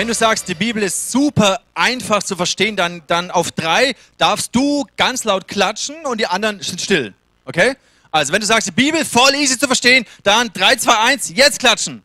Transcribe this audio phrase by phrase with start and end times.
[0.00, 4.56] wenn du sagst, die Bibel ist super einfach zu verstehen, dann, dann auf drei darfst
[4.56, 7.12] du ganz laut klatschen und die anderen sind still.
[7.44, 7.76] Okay?
[8.10, 11.58] Also, wenn du sagst, die Bibel voll easy zu verstehen, dann 3, 2, 1, jetzt
[11.58, 12.02] klatschen.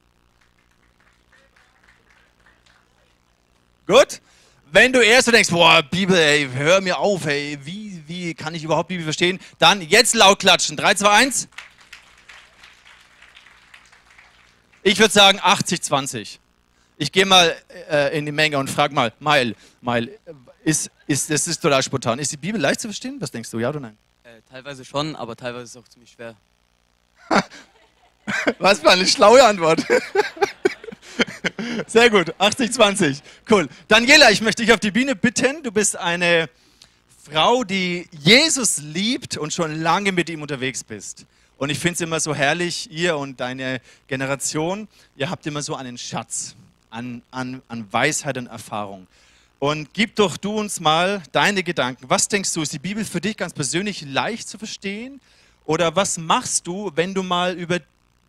[3.88, 4.20] Gut?
[4.74, 8.54] Wenn du erst so denkst, boah, Bibel, ey, hör mir auf, ey, wie, wie kann
[8.54, 9.40] ich überhaupt Bibel verstehen?
[9.58, 10.76] Dann jetzt laut klatschen.
[10.76, 11.48] 3, 2, 1.
[14.84, 16.42] Ich würde sagen 80, 20.
[16.98, 17.56] Ich gehe mal
[17.90, 20.18] äh, in die Menge und frage mal, Mail, Mail,
[20.64, 22.20] ist, ist, das ist total spontan.
[22.20, 23.18] Ist die Bibel leicht zu verstehen?
[23.20, 23.98] Was denkst du, ja oder nein?
[24.24, 26.36] Äh, teilweise schon, aber teilweise ist es auch ziemlich schwer.
[28.60, 29.86] Was für eine schlaue Antwort.
[31.88, 33.22] Sehr gut, 80-20.
[33.50, 33.68] Cool.
[33.88, 35.64] Daniela, ich möchte dich auf die Bühne bitten.
[35.64, 36.50] Du bist eine
[37.30, 41.26] Frau, die Jesus liebt und schon lange mit ihm unterwegs bist.
[41.58, 45.76] Und ich finde es immer so herrlich, ihr und deine Generation, ihr habt immer so
[45.76, 46.56] einen Schatz
[46.96, 49.08] an, an, an Weisheit und Erfahrung.
[49.60, 52.10] Und gib doch du uns mal deine Gedanken.
[52.10, 55.20] Was denkst du, ist die Bibel für dich ganz persönlich leicht zu verstehen?
[55.66, 57.80] Oder was machst du, wenn du mal über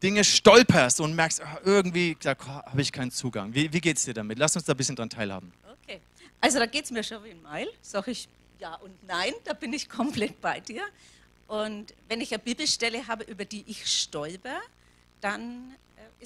[0.03, 3.55] Dinge stolperst und merkst, ach, irgendwie habe ich keinen Zugang.
[3.55, 4.39] Wie, wie geht es dir damit?
[4.39, 5.53] Lass uns da ein bisschen dran teilhaben.
[5.83, 6.01] Okay,
[6.41, 7.69] also da geht es mir schon wie ein Meil.
[7.81, 8.29] Sag ich
[8.59, 10.83] ja und nein, da bin ich komplett bei dir.
[11.49, 14.61] Und wenn ich eine Bibelstelle habe, über die ich stolper,
[15.21, 15.75] dann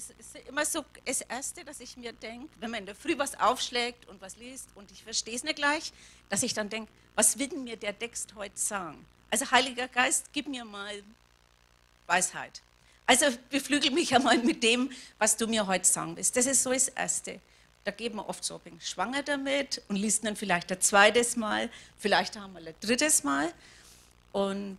[0.09, 3.17] ist es immer so das Erste, dass ich mir denke, wenn man in der Früh
[3.17, 5.91] was aufschlägt und was liest und ich verstehe es nicht gleich,
[6.29, 9.05] dass ich dann denke, was will mir der Text heute sagen?
[9.29, 11.03] Also Heiliger Geist, gib mir mal
[12.07, 12.61] Weisheit.
[13.05, 16.35] Also beflügel mich einmal mit dem, was du mir heute sagen willst.
[16.35, 17.39] Das ist so das Erste.
[17.83, 21.35] Da geht man oft so ein bisschen schwanger damit und liest dann vielleicht ein zweites
[21.35, 23.51] Mal, vielleicht haben wir ein drittes Mal.
[24.31, 24.77] Und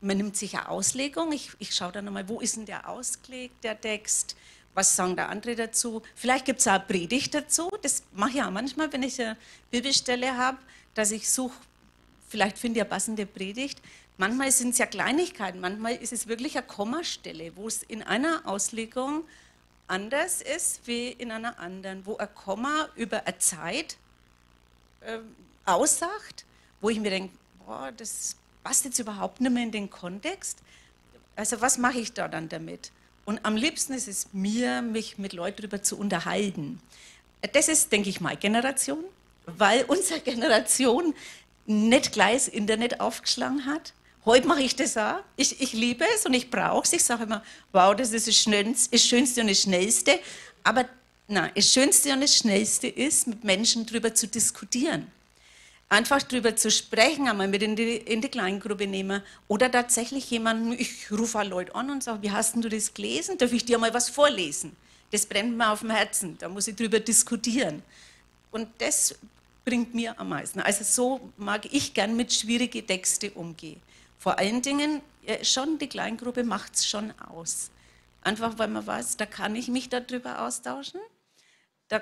[0.00, 1.32] man nimmt sich eine Auslegung.
[1.32, 4.36] Ich, ich schaue dann nochmal, wo ist denn der ausgelegt, der Text?
[4.74, 6.02] Was sagen da andere dazu?
[6.14, 7.70] Vielleicht gibt es auch eine Predigt dazu.
[7.82, 9.36] Das mache ich auch manchmal, wenn ich eine
[9.70, 10.58] Bibelstelle habe,
[10.94, 11.56] dass ich suche,
[12.28, 13.80] vielleicht finde ich eine passende Predigt.
[14.16, 18.42] Manchmal sind es ja Kleinigkeiten, manchmal ist es wirklich eine Kommastelle, wo es in einer
[18.44, 19.24] Auslegung
[19.86, 23.96] anders ist wie in einer anderen, wo ein Komma über eine Zeit
[25.00, 25.18] äh,
[25.64, 26.44] aussagt,
[26.80, 27.34] wo ich mir denke,
[27.64, 30.58] boah, das passt jetzt überhaupt nicht mehr in den Kontext.
[31.36, 32.92] Also was mache ich da dann damit?
[33.24, 36.80] Und am liebsten ist es mir, mich mit Leuten darüber zu unterhalten.
[37.52, 39.04] Das ist, denke ich, meine Generation,
[39.46, 41.14] weil unsere Generation
[41.66, 43.94] nicht gleich das Internet aufgeschlagen hat.
[44.24, 45.20] Heute mache ich das auch.
[45.36, 46.92] Ich, ich liebe es und ich brauche es.
[46.92, 50.20] Ich sage immer, wow, das ist das Schönste, das Schönste und das Schnellste.
[50.62, 50.86] Aber
[51.26, 55.06] nein, das Schönste und das Schnellste ist, mit Menschen darüber zu diskutieren.
[55.92, 59.22] Einfach darüber zu sprechen, einmal mit in die, in die Kleingruppe nehmen.
[59.48, 63.36] Oder tatsächlich jemanden, ich rufe alle Leute an und sage, wie hast du das gelesen?
[63.38, 64.76] Darf ich dir mal was vorlesen?
[65.10, 66.38] Das brennt mir auf dem Herzen.
[66.38, 67.82] Da muss ich darüber diskutieren.
[68.52, 69.16] Und das
[69.64, 70.60] bringt mir am meisten.
[70.60, 73.82] Also so mag ich gern mit schwierigen Texten umgehen.
[74.16, 75.02] Vor allen Dingen,
[75.42, 77.70] schon die Kleingruppe macht es schon aus.
[78.22, 81.00] Einfach weil man weiß, da kann ich mich darüber austauschen.
[81.88, 82.00] Da,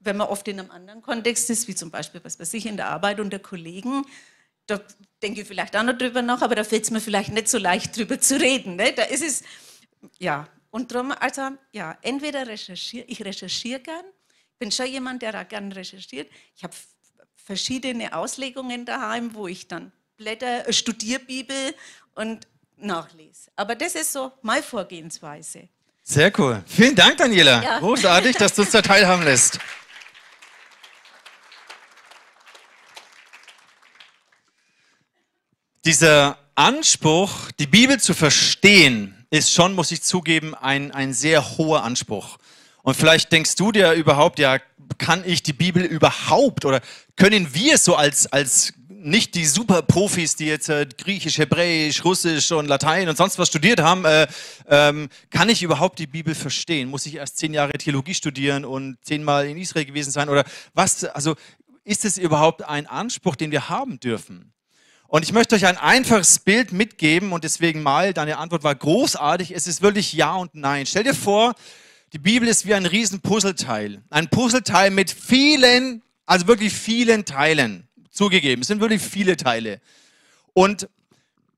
[0.00, 2.76] wenn man oft in einem anderen Kontext ist, wie zum Beispiel, was weiß ich, in
[2.76, 4.04] der Arbeit unter Kollegen,
[4.66, 4.80] da
[5.22, 7.58] denke ich vielleicht auch noch drüber nach, aber da fällt es mir vielleicht nicht so
[7.58, 8.76] leicht drüber zu reden.
[8.76, 8.92] Ne?
[8.92, 9.42] Da ist es,
[10.18, 14.04] ja, und darum, also, ja, entweder recherchiere, ich recherchiere gern,
[14.58, 16.30] bin schon jemand, der da gern recherchiert.
[16.54, 16.74] Ich habe
[17.34, 21.74] verschiedene Auslegungen daheim, wo ich dann Blätter, äh, Studierbibel
[22.14, 22.46] und
[22.76, 23.50] nachlese.
[23.56, 25.68] Aber das ist so meine Vorgehensweise.
[26.02, 26.62] Sehr cool.
[26.66, 27.62] Vielen Dank, Daniela.
[27.62, 27.78] Ja.
[27.78, 29.58] Großartig, dass du uns da teilhaben lässt.
[35.86, 41.84] Dieser Anspruch, die Bibel zu verstehen, ist schon, muss ich zugeben, ein, ein sehr hoher
[41.84, 42.36] Anspruch.
[42.82, 44.58] Und vielleicht denkst du dir überhaupt, ja,
[44.98, 46.82] kann ich die Bibel überhaupt oder
[47.16, 52.66] können wir so als, als nicht die Superprofis, die jetzt äh, Griechisch, Hebräisch, Russisch und
[52.66, 54.26] Latein und sonst was studiert haben, äh,
[54.68, 56.90] ähm, kann ich überhaupt die Bibel verstehen?
[56.90, 60.28] Muss ich erst zehn Jahre Theologie studieren und zehnmal in Israel gewesen sein?
[60.28, 60.44] Oder
[60.74, 61.04] was?
[61.04, 61.36] Also
[61.84, 64.52] ist es überhaupt ein Anspruch, den wir haben dürfen?
[65.10, 69.50] Und ich möchte euch ein einfaches Bild mitgeben und deswegen mal, deine Antwort war großartig.
[69.50, 70.86] Es ist wirklich Ja und Nein.
[70.86, 71.56] Stell dir vor,
[72.12, 74.02] die Bibel ist wie ein riesen Puzzleteil.
[74.08, 77.88] Ein Puzzleteil mit vielen, also wirklich vielen Teilen.
[78.12, 79.80] Zugegeben, es sind wirklich viele Teile.
[80.52, 80.88] Und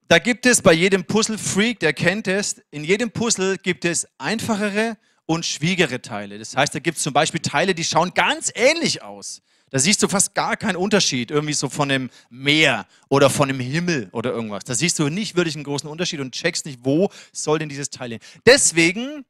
[0.08, 4.96] da gibt es bei jedem Puzzle-Freak, der kennt es, in jedem Puzzle gibt es einfachere
[5.26, 6.38] und schwierigere Teile.
[6.38, 9.42] Das heißt, da gibt es zum Beispiel Teile, die schauen ganz ähnlich aus.
[9.72, 13.58] Da siehst du fast gar keinen Unterschied, irgendwie so von dem Meer oder von dem
[13.58, 14.62] Himmel oder irgendwas.
[14.62, 17.90] Da siehst du nicht wirklich einen großen Unterschied und checkst nicht, wo soll denn dieses
[17.90, 18.20] Teil hin.
[18.46, 19.24] Deswegen,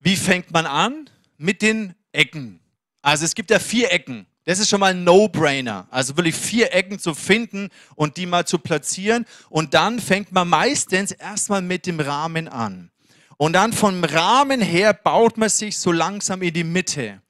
[0.00, 1.08] wie fängt man an?
[1.38, 2.60] mit den Ecken.
[3.00, 4.26] Also es gibt ja vier Ecken.
[4.44, 5.86] Das ist schon mal ein No-Brainer.
[5.90, 9.24] Also wirklich vier Ecken zu finden und die mal zu platzieren.
[9.48, 12.90] Und dann fängt man meistens erstmal mit dem Rahmen an.
[13.36, 17.22] Und dann vom Rahmen her baut man sich so langsam in die Mitte.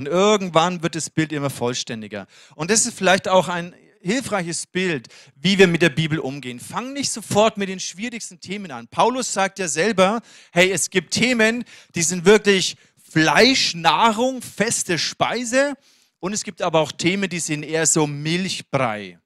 [0.00, 2.26] Und irgendwann wird das Bild immer vollständiger.
[2.54, 6.58] Und das ist vielleicht auch ein hilfreiches Bild, wie wir mit der Bibel umgehen.
[6.58, 8.88] Fang nicht sofort mit den schwierigsten Themen an.
[8.88, 12.78] Paulus sagt ja selber, hey, es gibt Themen, die sind wirklich
[13.10, 15.74] Fleisch, Nahrung, feste Speise.
[16.18, 19.18] Und es gibt aber auch Themen, die sind eher so Milchbrei.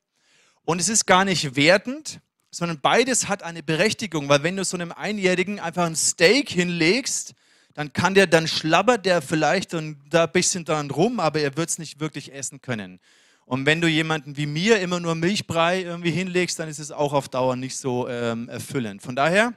[0.64, 2.18] Und es ist gar nicht wertend,
[2.50, 7.36] sondern beides hat eine Berechtigung, weil wenn du so einem Einjährigen einfach ein Steak hinlegst,
[7.74, 11.56] dann kann der, dann schlabbert der vielleicht und da ein bisschen dran rum, aber er
[11.56, 13.00] wird es nicht wirklich essen können.
[13.46, 17.12] Und wenn du jemanden wie mir immer nur Milchbrei irgendwie hinlegst, dann ist es auch
[17.12, 19.02] auf Dauer nicht so ähm, erfüllend.
[19.02, 19.52] Von daher,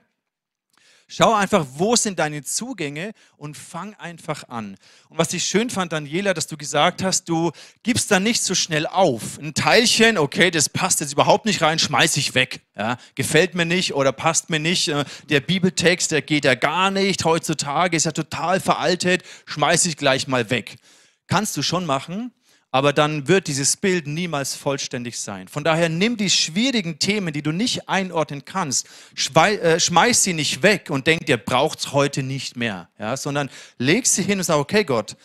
[1.09, 4.75] Schau einfach, wo sind deine Zugänge und fang einfach an.
[5.07, 8.53] Und was ich schön fand, Daniela, dass du gesagt hast, du gibst da nicht so
[8.55, 9.39] schnell auf.
[9.39, 12.59] Ein Teilchen, okay, das passt jetzt überhaupt nicht rein, schmeiß ich weg.
[12.75, 14.89] Ja, gefällt mir nicht oder passt mir nicht.
[14.89, 17.23] Äh, der Bibeltext, der geht ja gar nicht.
[17.23, 20.75] Heutzutage ist ja total veraltet, schmeiß ich gleich mal weg.
[21.27, 22.33] Kannst du schon machen,
[22.77, 25.47] aber dann wird dieses Bild niemals vollständig sein.
[25.47, 30.61] Von daher nimm die schwierigen Themen, die du nicht einordnen kannst, äh, schmeiß sie nicht
[30.61, 34.57] weg und denk dir, braucht's heute nicht mehr, ja, sondern leg sie hin und sag,
[34.57, 35.17] okay Gott,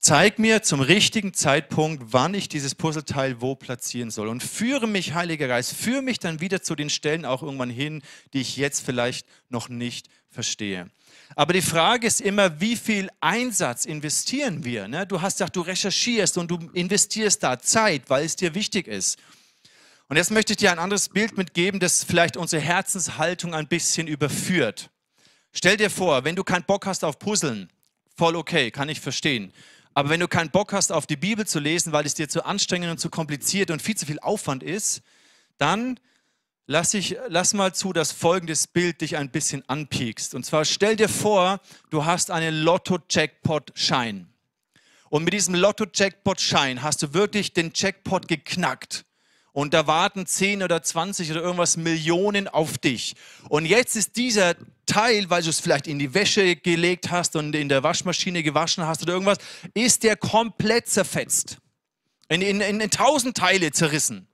[0.00, 5.14] zeig mir zum richtigen Zeitpunkt, wann ich dieses Puzzleteil wo platzieren soll und führe mich,
[5.14, 8.02] Heiliger Geist, führe mich dann wieder zu den Stellen auch irgendwann hin,
[8.32, 10.90] die ich jetzt vielleicht noch nicht verstehe.
[11.36, 14.88] Aber die Frage ist immer, wie viel Einsatz investieren wir?
[14.88, 15.06] Ne?
[15.06, 19.18] Du hast gesagt, du recherchierst und du investierst da Zeit, weil es dir wichtig ist.
[20.08, 24.06] Und jetzt möchte ich dir ein anderes Bild mitgeben, das vielleicht unsere Herzenshaltung ein bisschen
[24.06, 24.90] überführt.
[25.52, 27.70] Stell dir vor, wenn du keinen Bock hast auf Puzzeln,
[28.16, 29.52] voll okay, kann ich verstehen.
[29.92, 32.44] Aber wenn du keinen Bock hast, auf die Bibel zu lesen, weil es dir zu
[32.44, 35.02] anstrengend und zu kompliziert und viel zu viel Aufwand ist,
[35.58, 36.00] dann
[36.68, 40.34] lass, ich, lass mal zu, dass folgendes Bild dich ein bisschen anpiekst.
[40.34, 41.60] Und zwar stell dir vor,
[41.90, 44.28] du hast einen Lotto-Jackpot-Schein.
[45.10, 49.06] Und mit diesem Lotto-Jackpot-Schein hast du wirklich den Jackpot geknackt.
[49.52, 53.16] Und da warten 10 oder 20 oder irgendwas Millionen auf dich.
[53.48, 54.54] Und jetzt ist dieser
[54.86, 58.86] Teil, weil du es vielleicht in die Wäsche gelegt hast und in der Waschmaschine gewaschen
[58.86, 59.38] hast oder irgendwas,
[59.74, 61.56] ist der komplett zerfetzt.
[62.28, 64.28] In, in, in, in tausend Teile zerrissen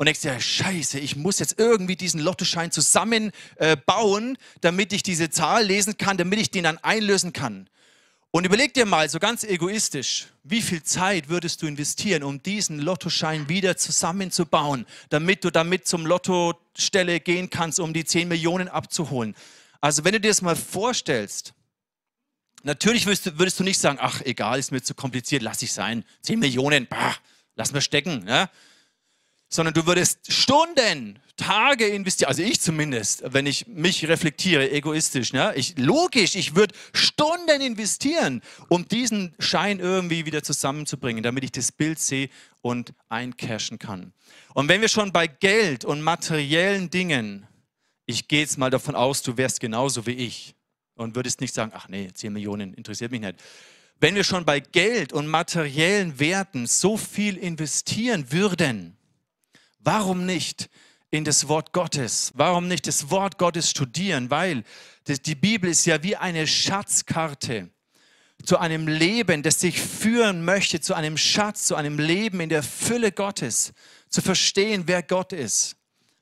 [0.00, 5.28] und denkst dir, scheiße, ich muss jetzt irgendwie diesen Lottoschein zusammenbauen, äh, damit ich diese
[5.28, 7.68] Zahl lesen kann, damit ich den dann einlösen kann.
[8.30, 12.78] Und überleg dir mal, so ganz egoistisch, wie viel Zeit würdest du investieren, um diesen
[12.78, 19.34] Lottoschein wieder zusammenzubauen, damit du damit zum Lottostelle gehen kannst, um die 10 Millionen abzuholen.
[19.82, 21.52] Also wenn du dir das mal vorstellst,
[22.62, 25.74] natürlich würdest du, würdest du nicht sagen, ach egal, ist mir zu kompliziert, lass ich
[25.74, 27.16] sein, 10 Millionen, bah,
[27.54, 28.24] lass mir stecken.
[28.26, 28.48] Ja?
[29.50, 35.52] Sondern du würdest Stunden, Tage investieren, also ich zumindest, wenn ich mich reflektiere, egoistisch, ne?
[35.56, 41.72] ich, logisch, ich würde Stunden investieren, um diesen Schein irgendwie wieder zusammenzubringen, damit ich das
[41.72, 42.28] Bild sehe
[42.60, 44.12] und eincashen kann.
[44.54, 47.46] Und wenn wir schon bei Geld und materiellen Dingen,
[48.06, 50.54] ich gehe jetzt mal davon aus, du wärst genauso wie ich
[50.94, 53.36] und würdest nicht sagen, ach nee, 10 Millionen interessiert mich nicht.
[53.98, 58.96] Wenn wir schon bei Geld und materiellen Werten so viel investieren würden,
[59.80, 60.68] Warum nicht
[61.10, 62.32] in das Wort Gottes?
[62.34, 64.30] Warum nicht das Wort Gottes studieren?
[64.30, 64.64] Weil
[65.08, 67.70] die Bibel ist ja wie eine Schatzkarte
[68.44, 72.62] zu einem Leben, das sich führen möchte, zu einem Schatz, zu einem Leben in der
[72.62, 73.72] Fülle Gottes,
[74.08, 75.76] zu verstehen, wer Gott ist,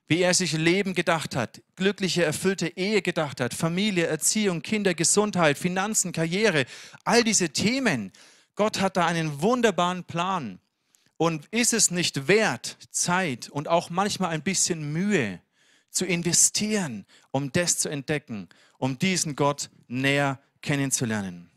[0.09, 5.59] wie er sich Leben gedacht hat, glückliche, erfüllte Ehe gedacht hat, Familie, Erziehung, Kinder, Gesundheit,
[5.59, 6.65] Finanzen, Karriere,
[7.05, 8.12] all diese Themen.
[8.55, 10.61] Gott hat da einen wunderbaren Plan.
[11.19, 15.41] Und ist es nicht wert, Zeit und auch manchmal ein bisschen Mühe
[15.91, 18.49] zu investieren, um das zu entdecken,
[18.79, 21.51] um diesen Gott näher kennenzulernen?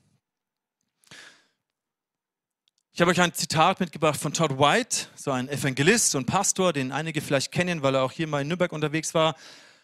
[2.92, 6.92] Ich habe euch ein Zitat mitgebracht von Todd White, so ein Evangelist und Pastor, den
[6.92, 9.36] einige vielleicht kennen, weil er auch hier mal in Nürnberg unterwegs war.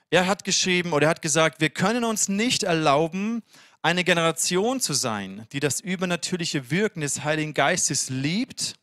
[0.10, 3.44] Er hat geschrieben oder er hat gesagt, wir können uns nicht erlauben,
[3.84, 8.76] eine Generation zu sein, die das übernatürliche Wirken des Heiligen Geistes liebt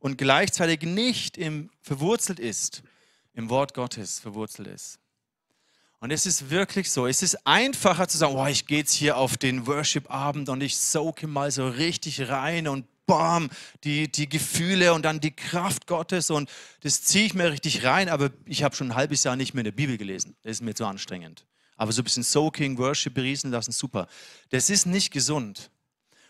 [0.00, 2.82] und gleichzeitig nicht im, verwurzelt ist,
[3.34, 4.98] im Wort Gottes verwurzelt ist.
[6.00, 9.16] Und es ist wirklich so, es ist einfacher zu sagen, oh, ich gehe jetzt hier
[9.16, 13.50] auf den Worship-Abend und ich soake mal so richtig rein und bam,
[13.82, 16.48] die, die Gefühle und dann die Kraft Gottes und
[16.82, 19.62] das ziehe ich mir richtig rein, aber ich habe schon ein halbes Jahr nicht mehr
[19.62, 20.36] in der Bibel gelesen.
[20.42, 21.44] Das ist mir zu anstrengend.
[21.76, 24.06] Aber so ein bisschen Soaking, Worship beriesen lassen, super.
[24.50, 25.70] Das ist nicht gesund.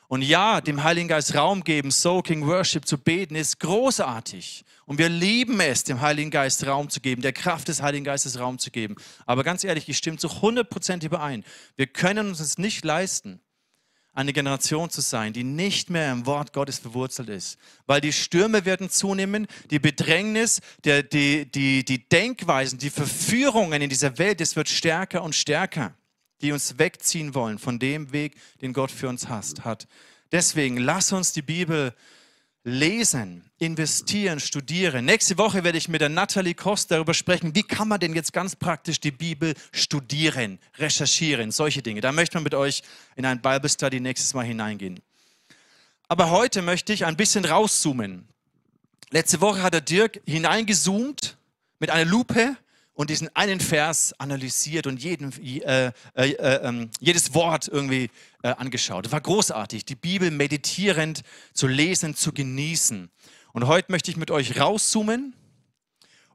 [0.09, 4.65] Und ja, dem Heiligen Geist Raum geben, Soaking Worship zu beten, ist großartig.
[4.87, 8.41] Und wir lieben es, dem Heiligen Geist Raum zu geben, der Kraft des Heiligen Geistes
[8.41, 8.97] Raum zu geben.
[9.27, 11.45] Aber ganz ehrlich, ich stimme zu 100% überein.
[11.77, 13.43] Wir können uns es nicht leisten,
[14.15, 17.59] eine Generation zu sein, die nicht mehr im Wort Gottes verwurzelt ist.
[17.85, 23.91] Weil die Stürme werden zunehmen, die Bedrängnis, der, die, die, die Denkweisen, die Verführungen in
[23.91, 25.98] dieser Welt, es wird stärker und stärker
[26.41, 29.87] die uns wegziehen wollen von dem Weg, den Gott für uns hat.
[30.33, 31.95] Deswegen lass uns die Bibel
[32.65, 35.05] lesen, investieren, studieren.
[35.05, 38.33] Nächste Woche werde ich mit der Natalie Kost darüber sprechen, wie kann man denn jetzt
[38.33, 42.01] ganz praktisch die Bibel studieren, recherchieren, solche Dinge.
[42.01, 42.83] Da möchte man mit euch
[43.17, 45.01] in ein Bible Study nächstes Mal hineingehen.
[46.09, 48.29] Aber heute möchte ich ein bisschen rauszoomen.
[49.11, 51.39] Letzte Woche hat der Dirk hineingezoomt
[51.79, 52.57] mit einer Lupe
[52.99, 58.11] und diesen einen Vers analysiert und jeden, äh, äh, äh, jedes Wort irgendwie
[58.43, 59.05] äh, angeschaut.
[59.05, 63.09] Das war großartig, die Bibel meditierend zu lesen, zu genießen.
[63.53, 65.33] Und heute möchte ich mit euch rauszoomen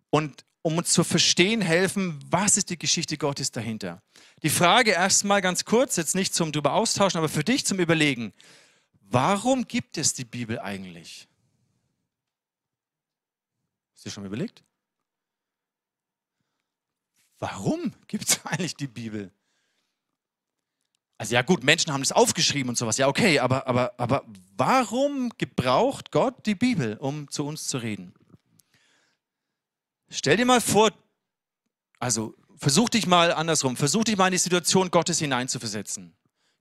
[0.09, 4.01] und um uns zu verstehen helfen, was ist die Geschichte Gottes dahinter.
[4.41, 8.31] Die Frage erstmal ganz kurz, jetzt nicht zum drüber austauschen, aber für dich zum Überlegen.
[9.01, 11.27] Warum gibt es die Bibel eigentlich?
[13.95, 14.63] Hast du schon überlegt?
[17.43, 19.31] Warum gibt es eigentlich die Bibel?
[21.17, 24.25] Also ja gut, Menschen haben das aufgeschrieben und sowas, ja okay, aber, aber, aber
[24.57, 28.13] warum gebraucht Gott die Bibel, um zu uns zu reden?
[30.09, 30.91] Stell dir mal vor,
[31.99, 36.13] also versuch dich mal andersrum, versuch dich mal in die Situation Gottes hineinzuversetzen.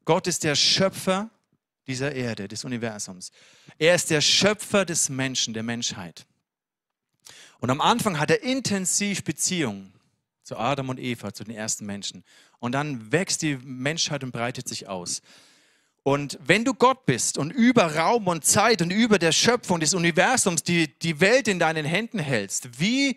[0.04, 1.30] Gott ist der Schöpfer
[1.86, 3.30] dieser Erde, des Universums.
[3.78, 6.26] Er ist der Schöpfer des Menschen, der Menschheit.
[7.58, 9.92] Und am Anfang hat er intensiv Beziehungen
[10.42, 12.24] zu Adam und Eva, zu den ersten Menschen.
[12.58, 15.22] Und dann wächst die Menschheit und breitet sich aus.
[16.04, 19.94] Und wenn du Gott bist und über Raum und Zeit und über der Schöpfung des
[19.94, 23.16] Universums die, die Welt in deinen Händen hältst, wie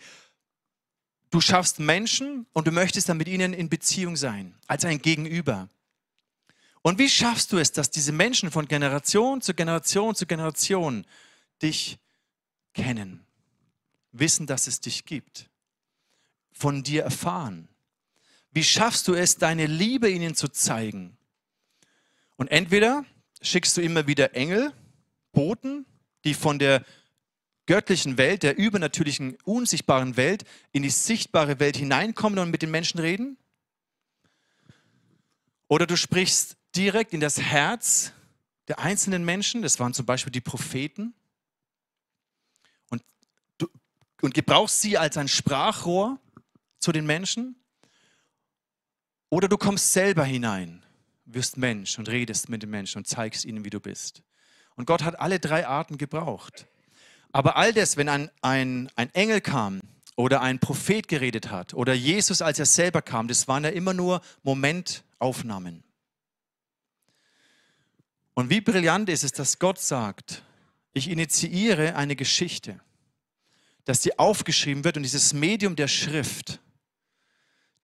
[1.32, 5.67] du schaffst Menschen und du möchtest dann mit ihnen in Beziehung sein, als ein Gegenüber.
[6.84, 11.05] Und wie schaffst du es, dass diese Menschen von Generation zu Generation zu Generation
[11.63, 11.98] dich
[12.75, 13.25] kennen,
[14.12, 15.50] wissen, dass es dich gibt?
[16.57, 17.67] Von dir erfahren?
[18.51, 21.17] Wie schaffst du es, deine Liebe ihnen zu zeigen?
[22.38, 23.05] Und entweder
[23.41, 24.74] schickst du immer wieder Engel,
[25.33, 25.85] Boten,
[26.24, 26.83] die von der
[27.65, 33.00] göttlichen Welt, der übernatürlichen, unsichtbaren Welt in die sichtbare Welt hineinkommen und mit den Menschen
[33.00, 33.38] reden.
[35.67, 38.12] Oder du sprichst direkt in das Herz
[38.67, 41.13] der einzelnen Menschen, das waren zum Beispiel die Propheten,
[42.89, 43.03] und,
[43.57, 43.67] du,
[44.21, 46.19] und gebrauchst sie als ein Sprachrohr
[46.85, 47.55] zu den Menschen.
[49.29, 50.85] Oder du kommst selber hinein,
[51.25, 54.21] wirst Mensch und redest mit den Menschen und zeigst ihnen, wie du bist.
[54.75, 56.67] Und Gott hat alle drei Arten gebraucht.
[57.31, 59.81] Aber all das, wenn ein, ein, ein Engel kam
[60.15, 63.95] oder ein Prophet geredet hat oder Jesus, als er selber kam, das waren ja immer
[63.95, 65.83] nur Momentaufnahmen.
[68.35, 70.43] Und wie brillant ist es, dass Gott sagt,
[70.93, 72.79] ich initiiere eine Geschichte,
[73.85, 76.59] dass die aufgeschrieben wird und dieses Medium der Schrift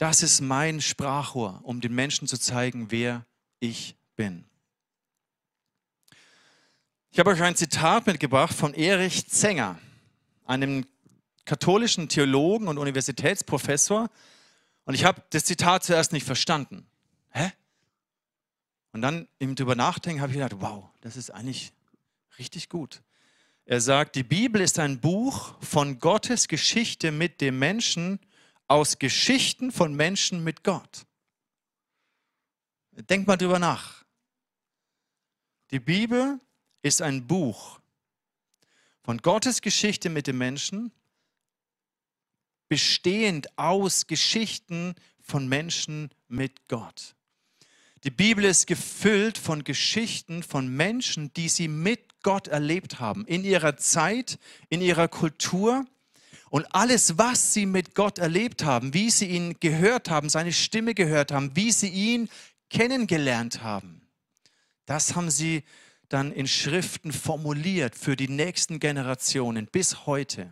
[0.02, 3.24] das ist mein Sprachrohr, um den Menschen zu zeigen, wer
[3.60, 4.46] ich bin.
[7.12, 9.78] Ich habe euch ein Zitat mitgebracht von Erich Zenger,
[10.44, 10.88] einem
[11.46, 14.10] katholischen Theologen und Universitätsprofessor.
[14.86, 16.88] Und ich habe das Zitat zuerst nicht verstanden.
[17.30, 17.52] Hä?
[18.94, 21.74] Und dann im drüber nachdenken habe ich gedacht, wow, das ist eigentlich
[22.40, 23.04] richtig gut.
[23.66, 28.20] Er sagt, die Bibel ist ein Buch von Gottes Geschichte mit dem Menschen
[28.72, 31.06] aus Geschichten von Menschen mit Gott.
[32.94, 34.06] Denk mal drüber nach.
[35.72, 36.40] Die Bibel
[36.82, 37.82] ist ein Buch
[39.04, 40.94] von Gottes Geschichte mit den Menschen,
[42.70, 47.16] bestehend aus Geschichten von Menschen mit Gott.
[48.06, 53.44] Die Bibel ist gefüllt von Geschichten von Menschen, die sie mit Gott erlebt haben, in
[53.44, 55.86] ihrer Zeit, in ihrer Kultur
[56.52, 60.94] und alles, was sie mit Gott erlebt haben, wie sie ihn gehört haben, seine Stimme
[60.94, 62.30] gehört haben, wie sie ihn
[62.70, 64.02] kennengelernt haben,
[64.86, 65.64] das haben sie
[66.10, 70.52] dann in Schriften formuliert für die nächsten Generationen bis heute.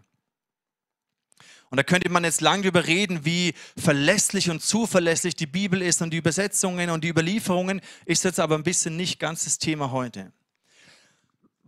[1.70, 6.02] Und da könnte man jetzt lang darüber reden, wie verlässlich und zuverlässig die Bibel ist
[6.02, 9.92] und die Übersetzungen und die Überlieferungen, ist jetzt aber ein bisschen nicht ganz das Thema
[9.92, 10.32] heute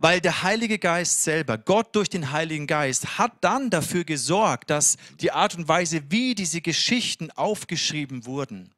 [0.02, 4.96] weil der Heilige Geist selber, Gott durch den Heiligen Geist, hat dann dafür gesorgt, dass
[5.20, 8.74] die Art und Weise, wie diese Geschichten aufgeschrieben wurden,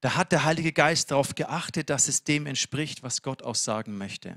[0.00, 4.36] da hat der Heilige Geist darauf geachtet, dass es dem entspricht, was Gott aussagen möchte.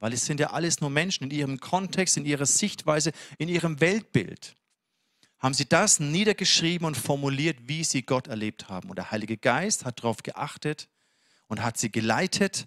[0.00, 3.80] Weil es sind ja alles nur Menschen in ihrem Kontext, in ihrer Sichtweise, in ihrem
[3.80, 4.56] Weltbild.
[5.38, 8.90] Haben sie das niedergeschrieben und formuliert, wie sie Gott erlebt haben.
[8.90, 10.88] Und der Heilige Geist hat darauf geachtet
[11.46, 12.66] und hat sie geleitet.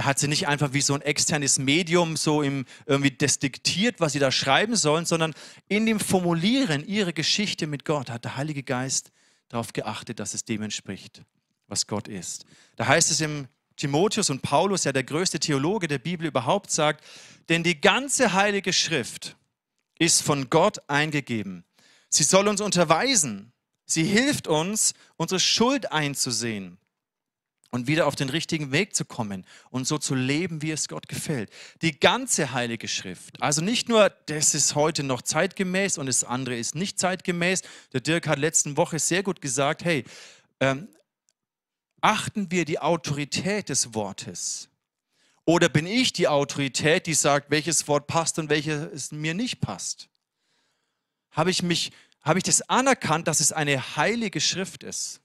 [0.00, 4.00] Er hat sie nicht einfach wie so ein externes Medium so im, irgendwie das diktiert,
[4.00, 5.34] was sie da schreiben sollen, sondern
[5.68, 9.12] in dem Formulieren ihrer Geschichte mit Gott hat der Heilige Geist
[9.50, 11.22] darauf geachtet, dass es dem entspricht
[11.66, 12.46] was Gott ist.
[12.76, 17.04] Da heißt es im Timotheus und Paulus, ja der größte Theologe der Bibel überhaupt, sagt,
[17.50, 19.36] denn die ganze heilige Schrift
[19.98, 21.62] ist von Gott eingegeben.
[22.08, 23.52] Sie soll uns unterweisen.
[23.84, 26.78] Sie hilft uns, unsere Schuld einzusehen
[27.70, 31.08] und wieder auf den richtigen Weg zu kommen und so zu leben, wie es Gott
[31.08, 31.50] gefällt.
[31.82, 36.56] Die ganze heilige Schrift, also nicht nur, das ist heute noch zeitgemäß und das andere
[36.56, 37.62] ist nicht zeitgemäß.
[37.92, 40.04] Der Dirk hat letzten Woche sehr gut gesagt, hey,
[40.58, 40.88] ähm,
[42.00, 44.68] achten wir die Autorität des Wortes?
[45.44, 50.08] Oder bin ich die Autorität, die sagt, welches Wort passt und welches mir nicht passt?
[51.30, 55.20] Habe ich mich, habe ich das anerkannt, dass es eine heilige Schrift ist?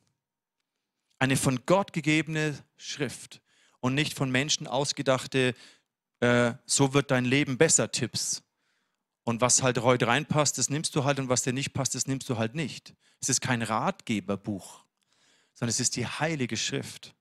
[1.19, 3.41] Eine von Gott gegebene Schrift
[3.79, 5.55] und nicht von Menschen ausgedachte,
[6.19, 8.43] äh, so wird dein Leben besser Tipps.
[9.24, 12.05] Und was halt heute reinpasst, das nimmst du halt und was dir nicht passt, das
[12.05, 12.93] nimmst du halt nicht.
[13.22, 14.86] Es ist kein Ratgeberbuch
[15.55, 17.15] sondern es ist die Heilige Schrift.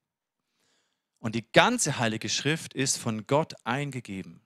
[1.20, 4.42] Und die ganze Heilige Schrift ist von Gott eingegeben.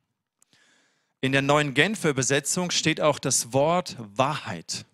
[1.21, 4.85] In der neuen Genfer Übersetzung steht auch das Wort Wahrheit.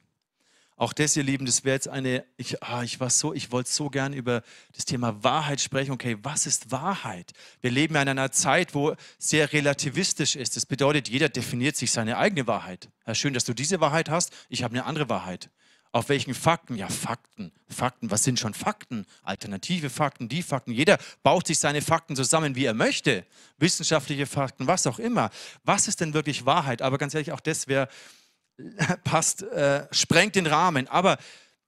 [0.76, 3.70] Auch das, ihr Lieben, das wäre jetzt eine, ich, ah, ich war so, ich wollte
[3.70, 4.42] so gern über
[4.74, 5.92] das Thema Wahrheit sprechen.
[5.92, 7.32] Okay, was ist Wahrheit?
[7.60, 10.56] Wir leben ja in einer Zeit, wo sehr relativistisch ist.
[10.56, 12.88] Das bedeutet, jeder definiert sich seine eigene Wahrheit.
[13.06, 14.32] Ja, schön, dass du diese Wahrheit hast.
[14.48, 15.48] Ich habe eine andere Wahrheit.
[15.92, 16.74] Auf welchen Fakten?
[16.74, 17.52] Ja, Fakten.
[17.68, 19.06] Fakten, was sind schon Fakten?
[19.22, 20.72] Alternative Fakten, die Fakten.
[20.72, 23.24] Jeder baut sich seine Fakten zusammen, wie er möchte.
[23.58, 25.30] Wissenschaftliche Fakten, was auch immer.
[25.62, 26.82] Was ist denn wirklich Wahrheit?
[26.82, 27.88] Aber ganz ehrlich, auch das wäre,
[29.04, 30.88] passt, äh, sprengt den Rahmen.
[30.88, 31.18] Aber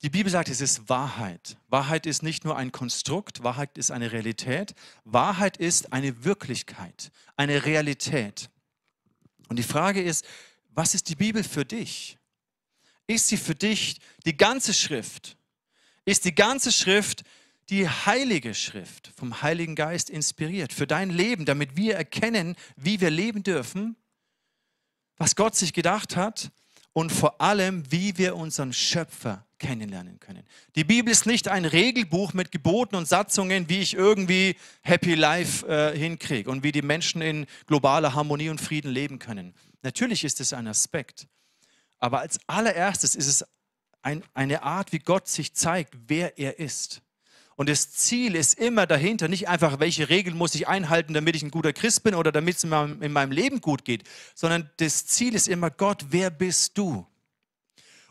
[0.02, 1.56] die Bibel sagt, es ist Wahrheit.
[1.68, 4.74] Wahrheit ist nicht nur ein Konstrukt, Wahrheit ist eine Realität.
[5.04, 8.50] Wahrheit ist eine Wirklichkeit, eine Realität.
[9.48, 10.24] Und die Frage ist,
[10.70, 12.18] was ist die Bibel für dich?
[13.06, 15.36] ist sie für dich die ganze Schrift?
[16.04, 17.24] Ist die ganze Schrift
[17.68, 23.10] die heilige Schrift vom Heiligen Geist inspiriert für dein Leben, damit wir erkennen, wie wir
[23.10, 23.96] leben dürfen,
[25.16, 26.52] was Gott sich gedacht hat
[26.96, 30.44] und vor allem, wie wir unseren Schöpfer kennenlernen können.
[30.76, 35.66] Die Bibel ist nicht ein Regelbuch mit Geboten und Satzungen, wie ich irgendwie Happy Life
[35.68, 39.52] äh, hinkriege und wie die Menschen in globaler Harmonie und Frieden leben können.
[39.82, 41.28] Natürlich ist es ein Aspekt.
[41.98, 43.44] Aber als allererstes ist es
[44.00, 47.02] ein, eine Art, wie Gott sich zeigt, wer er ist.
[47.56, 51.42] Und das Ziel ist immer dahinter, nicht einfach, welche Regeln muss ich einhalten, damit ich
[51.42, 54.70] ein guter Christ bin oder damit es in meinem, in meinem Leben gut geht, sondern
[54.76, 57.06] das Ziel ist immer, Gott, wer bist du?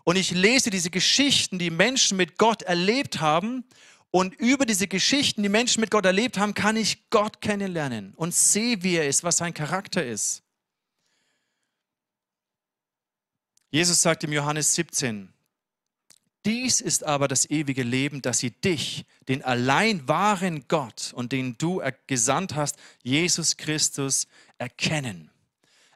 [0.04, 3.64] Und ich lese diese Geschichten, die Menschen mit Gott erlebt haben.
[4.10, 8.34] Und über diese Geschichten, die Menschen mit Gott erlebt haben, kann ich Gott kennenlernen und
[8.34, 10.42] sehe, wie er ist, was sein Charakter ist.
[13.70, 15.35] Jesus sagt im Johannes 17,
[16.46, 21.58] dies ist aber das ewige Leben, dass sie dich, den allein wahren Gott und den
[21.58, 24.28] du gesandt hast, Jesus Christus,
[24.58, 25.32] erkennen.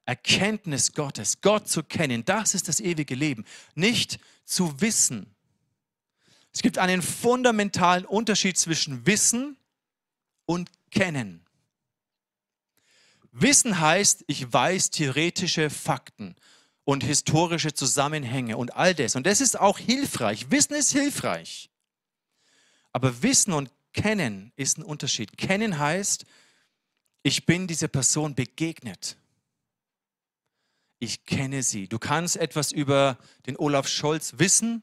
[0.05, 5.35] Erkenntnis Gottes, Gott zu kennen, das ist das ewige Leben, nicht zu wissen.
[6.51, 9.55] Es gibt einen fundamentalen Unterschied zwischen Wissen
[10.47, 11.45] und Kennen.
[13.31, 16.35] Wissen heißt, ich weiß theoretische Fakten
[16.89, 19.15] und historische Zusammenhänge und all das.
[19.15, 20.49] Und das ist auch hilfreich.
[20.49, 21.69] Wissen ist hilfreich.
[22.91, 25.37] Aber Wissen und Kennen ist ein Unterschied.
[25.37, 26.25] Kennen heißt,
[27.21, 29.17] ich bin dieser Person begegnet.
[30.97, 31.87] Ich kenne sie.
[31.87, 34.81] Du kannst etwas über den Olaf Scholz wissen,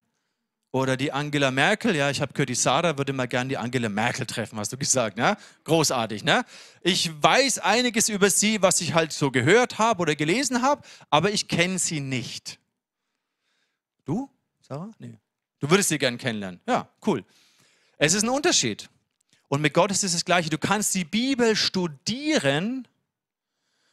[0.72, 3.88] oder die Angela Merkel, ja, ich habe gehört, die Sarah würde mal gerne die Angela
[3.88, 5.36] Merkel treffen, hast du gesagt, ne?
[5.64, 6.44] Großartig, ne?
[6.82, 11.30] Ich weiß einiges über sie, was ich halt so gehört habe oder gelesen habe, aber
[11.30, 12.58] ich kenne sie nicht.
[14.04, 14.28] Du,
[14.60, 14.90] Sarah?
[14.98, 15.18] Nee.
[15.58, 16.60] Du würdest sie gerne kennenlernen.
[16.66, 17.24] Ja, cool.
[17.98, 18.90] Es ist ein Unterschied.
[19.48, 20.50] Und mit Gott ist es das Gleiche.
[20.50, 22.86] Du kannst die Bibel studieren,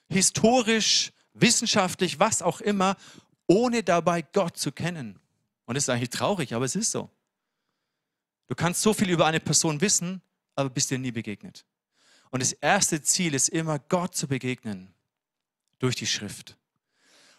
[0.10, 2.98] historisch, wissenschaftlich, was auch immer,
[3.48, 5.20] ohne dabei Gott zu kennen.
[5.66, 7.10] Und das ist eigentlich traurig, aber es ist so.
[8.48, 10.22] Du kannst so viel über eine Person wissen,
[10.56, 11.66] aber bist dir nie begegnet.
[12.30, 14.94] Und das erste Ziel ist immer, Gott zu begegnen
[15.80, 16.58] durch die Schrift.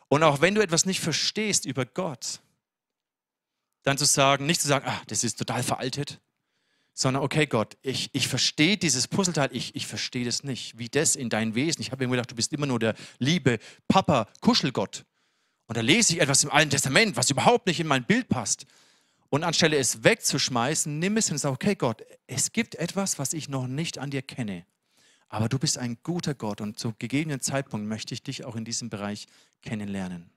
[0.09, 2.41] Und auch wenn du etwas nicht verstehst über Gott,
[3.83, 6.21] dann zu sagen, nicht zu sagen, ah, das ist total veraltet,
[6.95, 11.17] sondern okay Gott, ich, ich verstehe dieses Puzzleteil, ich, ich verstehe das nicht, wie das
[11.17, 11.83] in dein Wesen.
[11.83, 13.59] Ich habe mir gedacht, du bist immer nur der liebe
[13.89, 15.05] Papa, Kuschelgott.
[15.67, 18.67] Und da lese ich etwas im Alten Testament, was überhaupt nicht in mein Bild passt.
[19.31, 23.49] Und anstelle es wegzuschmeißen, nimm es und sag, okay Gott, es gibt etwas, was ich
[23.49, 24.65] noch nicht an dir kenne.
[25.29, 28.65] Aber du bist ein guter Gott und zu gegebenen Zeitpunkt möchte ich dich auch in
[28.65, 29.27] diesem Bereich
[29.63, 30.31] kennenlernen.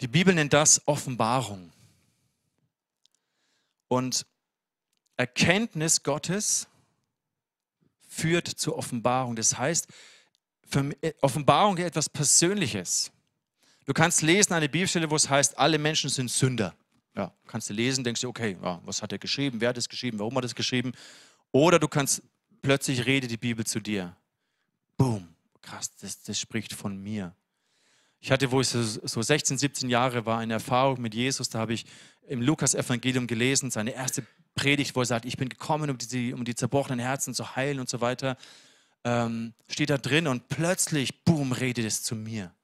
[0.00, 1.72] Die Bibel nennt das Offenbarung.
[3.88, 4.24] Und
[5.16, 6.68] Erkenntnis Gottes
[8.08, 9.36] führt zur Offenbarung.
[9.36, 9.88] Das heißt,
[11.20, 13.10] Offenbarung ist etwas Persönliches.
[13.84, 16.74] Du kannst lesen eine Bibelstelle, wo es heißt, alle Menschen sind Sünder.
[17.16, 19.88] Ja, kannst du lesen, denkst du, okay, ja, was hat er geschrieben, wer hat es
[19.88, 20.92] geschrieben, warum hat er es geschrieben?
[21.50, 22.22] Oder du kannst
[22.62, 24.14] plötzlich rede die Bibel zu dir.
[24.96, 25.28] Boom,
[25.60, 27.34] krass, das, das spricht von mir.
[28.20, 31.48] Ich hatte, wo ich so 16, 17 Jahre war, eine Erfahrung mit Jesus.
[31.48, 31.86] Da habe ich
[32.28, 36.44] im Lukas-Evangelium gelesen, seine erste Predigt, wo er sagt, ich bin gekommen, um die, um
[36.44, 38.36] die zerbrochenen Herzen zu heilen und so weiter.
[39.04, 42.54] Ähm, steht da drin und plötzlich, boom, redet es zu mir.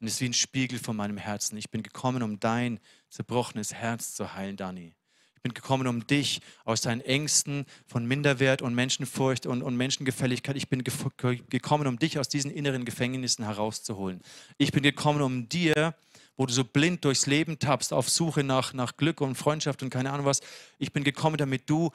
[0.00, 1.56] Und es ist wie ein Spiegel von meinem Herzen.
[1.56, 4.94] Ich bin gekommen, um dein zerbrochenes Herz zu heilen, Dani.
[5.36, 10.56] Ich bin gekommen, um dich aus deinen Ängsten von Minderwert und Menschenfurcht und, und Menschengefälligkeit,
[10.56, 14.22] ich bin gekommen, um dich aus diesen inneren Gefängnissen herauszuholen.
[14.58, 15.96] Ich bin gekommen, um dir,
[16.36, 19.90] wo du so blind durchs Leben tappst, auf Suche nach, nach Glück und Freundschaft und
[19.90, 20.40] keine Ahnung was,
[20.78, 21.90] ich bin gekommen, damit du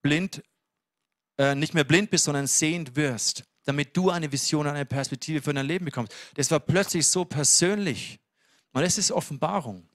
[0.00, 0.42] blind,
[1.38, 5.54] äh, nicht mehr blind bist, sondern sehend wirst, damit du eine Vision, eine Perspektive für
[5.54, 6.12] dein Leben bekommst.
[6.34, 8.20] Das war plötzlich so persönlich.
[8.72, 9.88] Und es ist Offenbarung.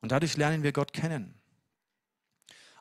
[0.00, 1.34] Und dadurch lernen wir Gott kennen.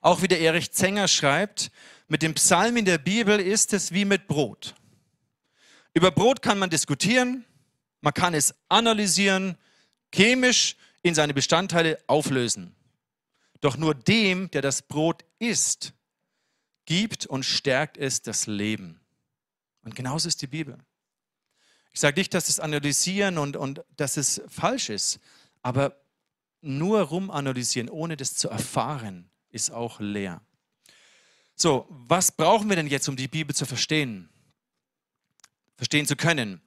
[0.01, 1.71] Auch wie der Erich Zenger schreibt,
[2.07, 4.75] mit dem Psalm in der Bibel ist es wie mit Brot.
[5.95, 7.45] Über Brot kann man diskutieren,
[8.01, 9.57] man kann es analysieren,
[10.13, 12.75] chemisch in seine Bestandteile auflösen.
[13.61, 15.94] Doch nur dem, der das Brot isst,
[16.85, 18.99] gibt und stärkt es das Leben.
[19.83, 20.77] Und genauso ist die Bibel.
[21.91, 25.19] Ich sage nicht, dass das Analysieren und, und dass es falsch ist,
[25.61, 25.95] aber
[26.61, 30.41] nur rumanalysieren, ohne das zu erfahren, ist auch leer.
[31.55, 34.29] So, was brauchen wir denn jetzt, um die Bibel zu verstehen?
[35.77, 36.61] Verstehen zu können?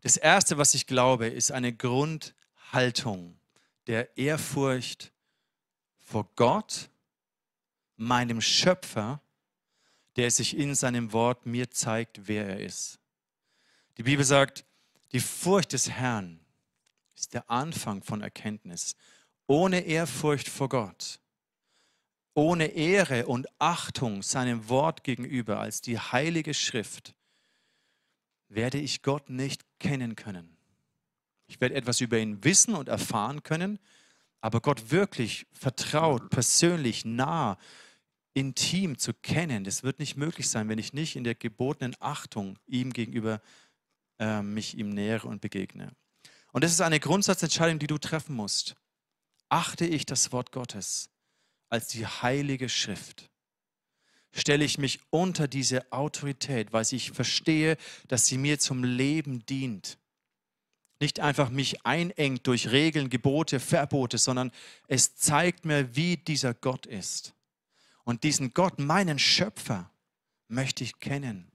[0.00, 3.38] Das Erste, was ich glaube, ist eine Grundhaltung
[3.86, 5.12] der Ehrfurcht
[5.98, 6.90] vor Gott,
[7.96, 9.20] meinem Schöpfer,
[10.16, 12.98] der sich in seinem Wort mir zeigt, wer er ist.
[13.96, 14.64] Die Bibel sagt,
[15.12, 16.40] die Furcht des Herrn
[17.14, 18.96] ist der Anfang von Erkenntnis.
[19.46, 21.20] Ohne Ehrfurcht vor Gott
[22.34, 27.14] ohne Ehre und Achtung seinem Wort gegenüber als die heilige Schrift,
[28.48, 30.56] werde ich Gott nicht kennen können.
[31.46, 33.78] Ich werde etwas über ihn wissen und erfahren können,
[34.40, 37.58] aber Gott wirklich vertraut, persönlich, nah,
[38.34, 42.58] intim zu kennen, das wird nicht möglich sein, wenn ich nicht in der gebotenen Achtung
[42.66, 43.40] ihm gegenüber
[44.18, 45.92] äh, mich ihm nähere und begegne.
[46.52, 48.74] Und das ist eine Grundsatzentscheidung, die du treffen musst.
[49.48, 51.12] Achte ich das Wort Gottes?
[51.72, 53.30] als die heilige Schrift.
[54.30, 59.98] Stelle ich mich unter diese Autorität, weil ich verstehe, dass sie mir zum Leben dient.
[61.00, 64.52] Nicht einfach mich einengt durch Regeln, Gebote, Verbote, sondern
[64.86, 67.34] es zeigt mir, wie dieser Gott ist.
[68.04, 69.90] Und diesen Gott, meinen Schöpfer,
[70.48, 71.50] möchte ich kennen.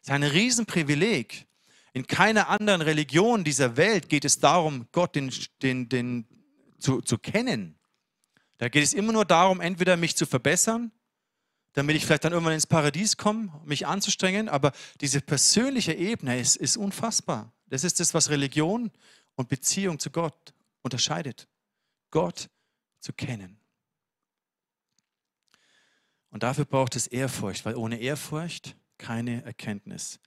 [0.00, 1.46] Es ist ein Riesenprivileg.
[1.92, 5.32] In keiner anderen Religion dieser Welt geht es darum, Gott den,
[5.62, 6.26] den, den,
[6.78, 7.78] zu, zu kennen.
[8.58, 10.92] Da geht es immer nur darum, entweder mich zu verbessern,
[11.72, 16.56] damit ich vielleicht dann irgendwann ins Paradies komme, mich anzustrengen, aber diese persönliche Ebene ist,
[16.56, 17.52] ist unfassbar.
[17.66, 18.90] Das ist das, was Religion
[19.34, 21.48] und Beziehung zu Gott unterscheidet.
[22.10, 22.48] Gott
[23.00, 23.58] zu kennen.
[26.36, 30.20] Und dafür braucht es Ehrfurcht, weil ohne Ehrfurcht keine Erkenntnis.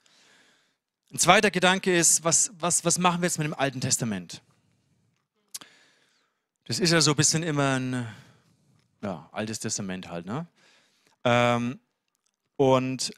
[1.11, 4.41] Ein zweiter Gedanke ist, was, was, was machen wir jetzt mit dem Alten Testament?
[6.65, 8.07] Das ist ja so ein bisschen immer ein
[9.03, 10.25] ja, Altes Testament halt.
[10.25, 10.47] Ne?
[11.25, 11.79] Ähm,
[12.55, 13.11] und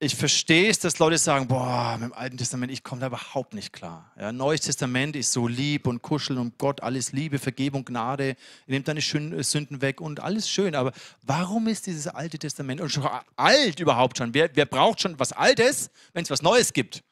[0.00, 3.52] ich verstehe es, dass Leute sagen, boah, mit dem Alten Testament, ich komme da überhaupt
[3.52, 4.12] nicht klar.
[4.18, 8.36] Ja, Neues Testament ist so lieb und kuscheln und Gott, alles Liebe, Vergebung, Gnade, er
[8.66, 10.76] nimmt deine Sünden weg und alles schön.
[10.76, 14.34] Aber warum ist dieses Alte Testament und schon alt überhaupt schon?
[14.34, 17.02] Wer, wer braucht schon was Altes, wenn es was Neues gibt?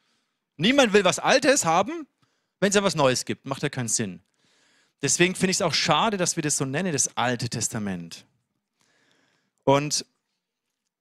[0.55, 2.07] Niemand will was Altes haben,
[2.61, 3.45] wenn es ja was Neues gibt.
[3.45, 4.21] Macht ja keinen Sinn.
[5.01, 8.25] Deswegen finde ich es auch schade, dass wir das so nennen, das Alte Testament.
[9.65, 10.05] Und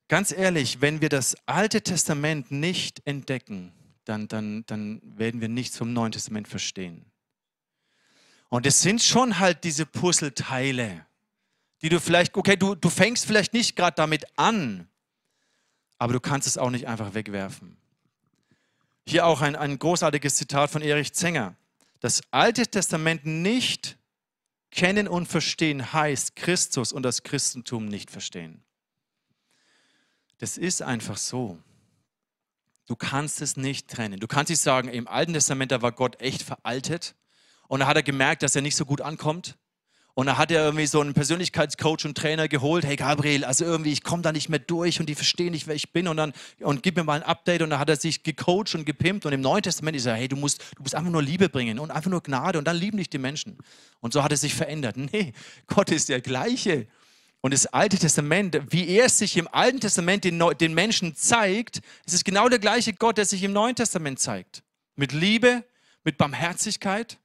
[0.08, 3.72] ganz ehrlich, wenn wir das Alte Testament nicht entdecken,
[4.04, 7.04] dann, dann, dann werden wir nichts vom Neuen Testament verstehen.
[8.48, 11.06] Und es sind schon halt diese Puzzleteile,
[11.82, 14.88] die du vielleicht, okay, du, du fängst vielleicht nicht gerade damit an,
[15.98, 17.76] aber du kannst es auch nicht einfach wegwerfen.
[19.08, 21.56] Hier auch ein, ein großartiges Zitat von Erich Zenger.
[22.00, 23.98] Das Alte Testament nicht
[24.70, 28.62] kennen und verstehen heißt Christus und das Christentum nicht verstehen.
[30.38, 31.58] Das ist einfach so.
[32.86, 34.20] Du kannst es nicht trennen.
[34.20, 37.14] Du kannst nicht sagen, im Alten Testament, da war Gott echt veraltet
[37.68, 39.56] und da hat er gemerkt, dass er nicht so gut ankommt.
[40.18, 42.86] Und da hat er irgendwie so einen Persönlichkeitscoach und Trainer geholt.
[42.86, 45.74] Hey Gabriel, also irgendwie, ich komme da nicht mehr durch und die verstehen nicht, wer
[45.74, 46.08] ich bin.
[46.08, 47.60] Und dann und gib mir mal ein Update.
[47.60, 49.26] Und dann hat er sich gecoacht und gepimpt.
[49.26, 51.78] Und im Neuen Testament ist er, hey, du musst, du musst einfach nur Liebe bringen
[51.78, 52.58] und einfach nur Gnade.
[52.58, 53.58] Und dann lieben dich die Menschen.
[54.00, 54.96] Und so hat er sich verändert.
[54.96, 55.34] Nee,
[55.66, 56.86] Gott ist der gleiche.
[57.46, 62.12] Und das Alte Testament, wie er sich im Alten Testament den, den Menschen zeigt, es
[62.12, 64.64] ist genau der gleiche Gott, der sich im Neuen Testament zeigt.
[64.96, 65.62] Mit Liebe,
[66.02, 67.20] mit Barmherzigkeit,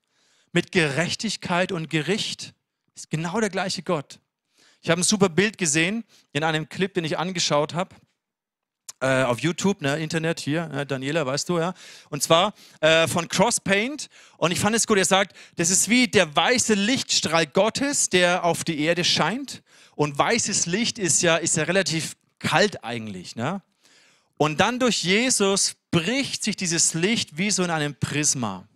[0.51, 2.53] mit Gerechtigkeit und Gericht.
[2.93, 4.19] Ist genau der gleiche Gott.
[4.83, 6.03] Ich habe ein super Bild gesehen
[6.33, 7.95] in einem Clip, den ich angeschaut habe.
[8.99, 11.73] Äh, auf YouTube, ne, Internet hier, äh, Daniela, weißt du, ja.
[12.11, 14.07] Und zwar äh, von Crosspaint.
[14.37, 18.43] Und ich fand es gut, er sagt, das ist wie der weiße Lichtstrahl Gottes, der
[18.43, 19.63] auf die Erde scheint.
[19.95, 23.35] Und weißes Licht ist ja, ist ja relativ kalt eigentlich.
[23.35, 23.61] Ne?
[24.37, 28.67] Und dann durch Jesus bricht sich dieses Licht wie so in einem Prisma.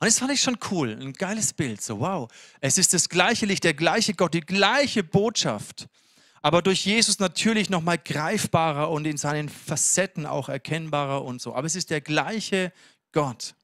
[0.00, 1.80] Und das fand ich schon cool, ein geiles Bild.
[1.80, 5.88] So, wow, es ist das gleiche Licht, der gleiche Gott, die gleiche Botschaft,
[6.42, 11.54] aber durch Jesus natürlich nochmal greifbarer und in seinen Facetten auch erkennbarer und so.
[11.54, 12.70] Aber es ist der gleiche
[13.12, 13.54] Gott,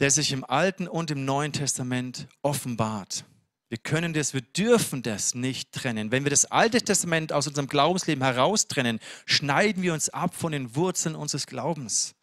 [0.00, 3.24] der sich im Alten und im Neuen Testament offenbart.
[3.68, 6.10] Wir können das, wir dürfen das nicht trennen.
[6.10, 10.74] Wenn wir das Alte Testament aus unserem Glaubensleben heraustrennen, schneiden wir uns ab von den
[10.74, 12.14] Wurzeln unseres Glaubens.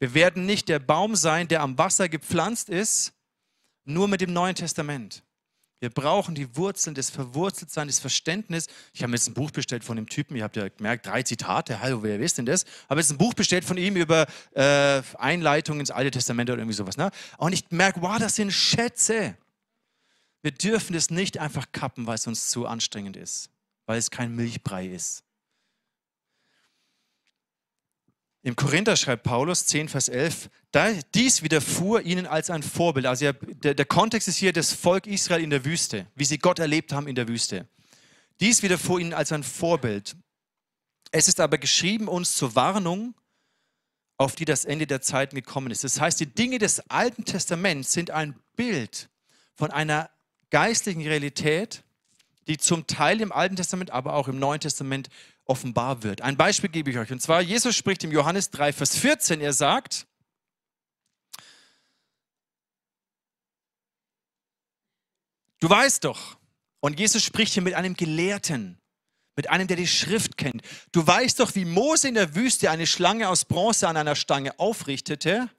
[0.00, 3.12] Wir werden nicht der Baum sein, der am Wasser gepflanzt ist,
[3.84, 5.22] nur mit dem Neuen Testament.
[5.78, 8.66] Wir brauchen die Wurzeln des Verwurzeltseins, des Verständnis.
[8.92, 11.80] Ich habe jetzt ein Buch bestellt von dem Typen, ihr habt ja gemerkt, drei Zitate,
[11.80, 12.66] hallo, wer ist denn das?
[12.90, 16.76] Habe jetzt ein Buch bestellt von ihm über äh, Einleitung ins Alte Testament oder irgendwie
[16.76, 16.96] sowas.
[16.96, 17.10] Ne?
[17.38, 19.36] Und ich merke, wow, das sind Schätze.
[20.42, 23.50] Wir dürfen das nicht einfach kappen, weil es uns zu anstrengend ist,
[23.86, 25.24] weil es kein Milchbrei ist.
[28.42, 30.48] Im Korinther schreibt Paulus 10, Vers 11,
[31.14, 33.04] dies widerfuhr ihnen als ein Vorbild.
[33.04, 36.58] Also der, der Kontext ist hier das Volk Israel in der Wüste, wie sie Gott
[36.58, 37.68] erlebt haben in der Wüste.
[38.40, 40.16] Dies widerfuhr ihnen als ein Vorbild.
[41.12, 43.14] Es ist aber geschrieben uns zur Warnung,
[44.16, 45.84] auf die das Ende der Zeiten gekommen ist.
[45.84, 49.10] Das heißt, die Dinge des Alten Testaments sind ein Bild
[49.54, 50.08] von einer
[50.50, 51.82] geistlichen Realität,
[52.46, 55.08] die zum Teil im Alten Testament, aber auch im Neuen Testament
[55.44, 56.22] offenbar wird.
[56.22, 57.10] Ein Beispiel gebe ich euch.
[57.10, 59.40] Und zwar, Jesus spricht im Johannes 3, Vers 14.
[59.40, 60.06] Er sagt,
[65.60, 66.36] du weißt doch,
[66.80, 68.78] und Jesus spricht hier mit einem Gelehrten,
[69.36, 70.62] mit einem, der die Schrift kennt.
[70.92, 74.58] Du weißt doch, wie Mose in der Wüste eine Schlange aus Bronze an einer Stange
[74.58, 75.50] aufrichtete,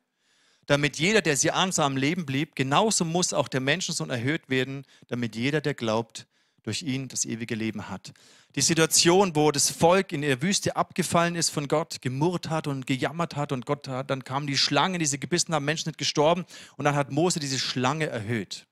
[0.71, 2.55] damit jeder, der sie ansah, am Leben blieb.
[2.55, 6.27] Genauso muss auch der Menschensohn erhöht werden, damit jeder, der glaubt,
[6.63, 8.13] durch ihn das ewige Leben hat.
[8.55, 12.87] Die Situation, wo das Volk in der Wüste abgefallen ist von Gott, gemurrt hat und
[12.87, 15.97] gejammert hat und Gott hat, dann kamen die Schlangen, die sie gebissen haben, Menschen sind
[15.97, 16.45] gestorben
[16.77, 18.65] und dann hat Mose diese Schlange erhöht.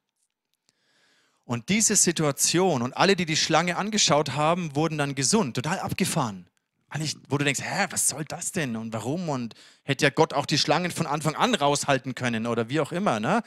[1.43, 6.47] Und diese Situation und alle, die die Schlange angeschaut haben, wurden dann gesund, total abgefahren.
[6.89, 9.29] Eigentlich, wo du denkst, hä, was soll das denn und warum?
[9.29, 12.91] Und hätte ja Gott auch die Schlangen von Anfang an raushalten können oder wie auch
[12.91, 13.19] immer.
[13.19, 13.43] Ne?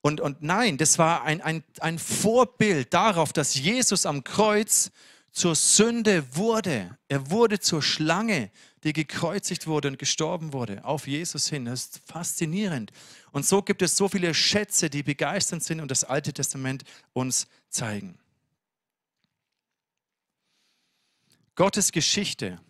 [0.00, 4.90] Und, und nein, das war ein, ein, ein Vorbild darauf, dass Jesus am Kreuz
[5.32, 6.96] zur Sünde wurde.
[7.08, 8.50] Er wurde zur Schlange,
[8.84, 11.66] die gekreuzigt wurde und gestorben wurde, auf Jesus hin.
[11.66, 12.92] Das ist faszinierend.
[13.32, 17.48] Und so gibt es so viele Schätze, die begeisternd sind und das Alte Testament uns
[17.68, 18.18] zeigen.
[21.54, 22.60] Gottes Geschichte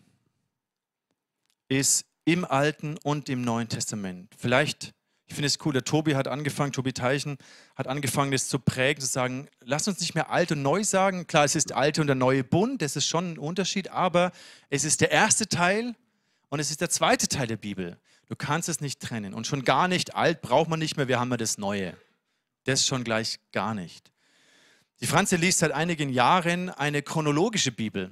[1.69, 4.33] ist im Alten und im Neuen Testament.
[4.37, 4.93] Vielleicht
[5.29, 7.37] ich finde es cool, der Tobi hat angefangen, Tobi Teichen
[7.75, 11.27] hat angefangen, das zu prägen, zu sagen, lass uns nicht mehr alt und neu sagen.
[11.27, 14.31] Klar, es ist alte und der neue Bund, das ist schon ein Unterschied, aber
[14.71, 15.95] es ist der erste Teil
[16.49, 17.99] und es ist der zweite Teil der Bibel.
[18.27, 19.35] Du kannst es nicht trennen.
[19.35, 21.95] Und schon gar nicht alt braucht man nicht mehr, wir haben ja das Neue.
[22.63, 24.11] Das schon gleich gar nicht.
[24.99, 28.11] Die Franze liest seit einigen Jahren eine chronologische Bibel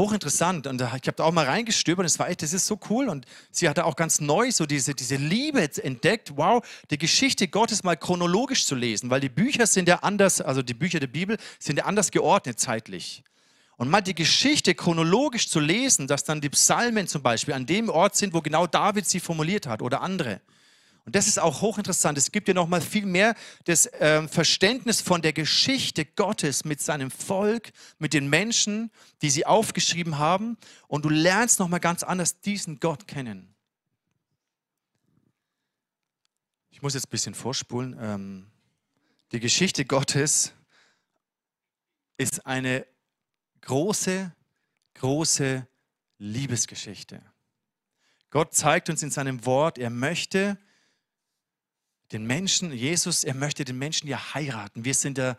[0.00, 0.66] hochinteressant.
[0.66, 2.04] Und ich habe da auch mal reingestöbert.
[2.04, 3.08] Das war echt, das ist so cool.
[3.08, 6.32] Und sie hatte auch ganz neu so diese, diese Liebe entdeckt.
[6.36, 10.62] Wow, die Geschichte Gottes mal chronologisch zu lesen, weil die Bücher sind ja anders, also
[10.62, 13.22] die Bücher der Bibel sind ja anders geordnet zeitlich.
[13.76, 17.88] Und mal die Geschichte chronologisch zu lesen, dass dann die Psalmen zum Beispiel an dem
[17.88, 20.40] Ort sind, wo genau David sie formuliert hat oder andere.
[21.04, 22.18] Und das ist auch hochinteressant.
[22.18, 23.34] Es gibt ja noch mal viel mehr
[23.64, 28.90] das äh, Verständnis von der Geschichte Gottes mit seinem Volk, mit den Menschen,
[29.22, 30.56] die sie aufgeschrieben haben.
[30.88, 33.54] Und du lernst noch mal ganz anders diesen Gott kennen.
[36.70, 37.96] Ich muss jetzt ein bisschen vorspulen.
[38.00, 38.46] Ähm,
[39.32, 40.52] die Geschichte Gottes
[42.16, 42.86] ist eine
[43.62, 44.34] große,
[44.94, 45.66] große
[46.18, 47.22] Liebesgeschichte.
[48.30, 50.58] Gott zeigt uns in seinem Wort, er möchte
[52.12, 54.84] den Menschen, Jesus, er möchte den Menschen ja heiraten.
[54.84, 55.36] Wir sind ja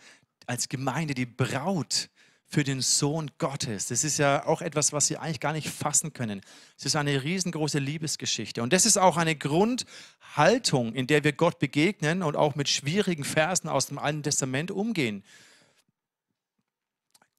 [0.48, 2.10] als Gemeinde die Braut
[2.52, 3.88] für den Sohn Gottes.
[3.88, 6.42] Das ist ja auch etwas, was sie eigentlich gar nicht fassen können.
[6.78, 8.62] Es ist eine riesengroße Liebesgeschichte.
[8.62, 13.24] Und das ist auch eine Grundhaltung, in der wir Gott begegnen und auch mit schwierigen
[13.24, 15.24] Versen aus dem Alten Testament umgehen.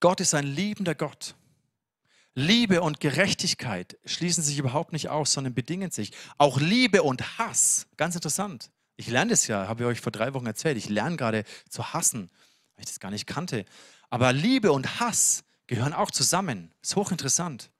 [0.00, 1.34] Gott ist ein liebender Gott.
[2.34, 6.12] Liebe und Gerechtigkeit schließen sich überhaupt nicht aus, sondern bedingen sich.
[6.38, 8.70] Auch Liebe und Hass, ganz interessant.
[8.96, 10.76] Ich lerne das ja, habe ich euch vor drei Wochen erzählt.
[10.76, 12.30] Ich lerne gerade zu hassen,
[12.74, 13.64] weil ich das gar nicht kannte.
[14.10, 16.72] Aber Liebe und Hass gehören auch zusammen.
[16.82, 17.70] Ist hochinteressant.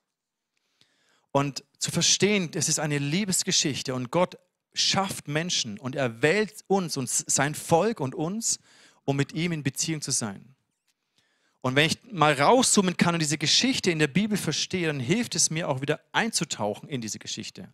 [1.31, 4.39] Und zu verstehen, das ist eine Liebesgeschichte und Gott
[4.75, 8.59] schafft Menschen und er wählt uns und sein Volk und uns,
[9.05, 10.55] um mit ihm in Beziehung zu sein.
[11.61, 15.35] Und wenn ich mal rauszoomen kann und diese Geschichte in der Bibel verstehe, dann hilft
[15.35, 17.73] es mir auch wieder einzutauchen in diese Geschichte.